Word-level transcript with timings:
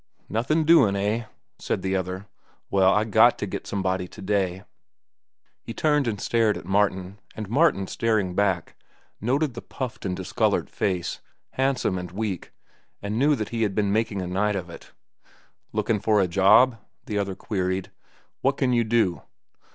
"Nothin' 0.29 0.63
doin' 0.63 0.95
eh?" 0.95 1.25
said 1.59 1.83
the 1.83 1.95
other. 1.95 2.25
"Well, 2.71 2.91
I 2.91 3.03
got 3.03 3.37
to 3.37 3.45
get 3.45 3.67
somebody 3.67 4.07
to 4.07 4.19
day." 4.23 4.63
He 5.61 5.75
turned 5.75 6.07
and 6.07 6.19
stared 6.19 6.57
at 6.57 6.65
Martin, 6.65 7.19
and 7.35 7.47
Martin, 7.47 7.85
staring 7.85 8.33
back, 8.33 8.75
noted 9.21 9.53
the 9.53 9.61
puffed 9.61 10.03
and 10.03 10.15
discolored 10.17 10.71
face, 10.71 11.19
handsome 11.51 11.99
and 11.99 12.09
weak, 12.11 12.51
and 12.99 13.19
knew 13.19 13.35
that 13.35 13.49
he 13.49 13.61
had 13.61 13.75
been 13.75 13.93
making 13.93 14.23
a 14.23 14.27
night 14.27 14.55
of 14.55 14.71
it. 14.71 14.91
"Lookin' 15.71 15.99
for 15.99 16.19
a 16.19 16.27
job?" 16.27 16.79
the 17.05 17.19
other 17.19 17.35
queried. 17.35 17.91
"What 18.41 18.57
can 18.57 18.73
you 18.73 18.83
do?" 18.83 19.21